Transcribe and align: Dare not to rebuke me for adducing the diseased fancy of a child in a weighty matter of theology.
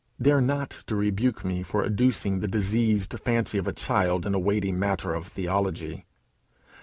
Dare 0.19 0.41
not 0.41 0.71
to 0.87 0.95
rebuke 0.95 1.45
me 1.45 1.61
for 1.61 1.83
adducing 1.83 2.39
the 2.39 2.47
diseased 2.47 3.13
fancy 3.19 3.59
of 3.59 3.67
a 3.67 3.71
child 3.71 4.25
in 4.25 4.33
a 4.33 4.39
weighty 4.39 4.71
matter 4.71 5.13
of 5.13 5.27
theology. 5.27 6.07